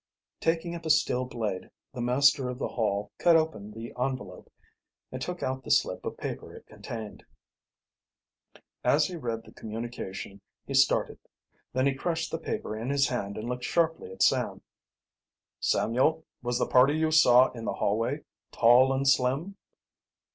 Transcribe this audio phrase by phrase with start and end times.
[0.39, 4.51] Taking up a steel blade, the master of the Hall cut open the envelope
[5.11, 7.23] and took out the slip of paper it contained.
[8.83, 11.19] As he read the communication he started.
[11.73, 14.63] Then he crushed the paper in his hand and looked sharply at Sam.
[15.59, 19.55] "Samuel, was the party you saw in the hall way tall and slim?"